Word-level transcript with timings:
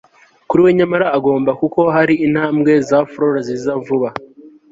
kuri 0.47 0.61
we 0.65 0.69
nyamara 0.79 1.05
agomba, 1.17 1.51
kuko 1.61 1.79
hari 1.95 2.13
intambwe 2.25 2.71
za 2.87 2.99
flora 3.11 3.39
ziza 3.47 3.71
vuba 3.85 4.09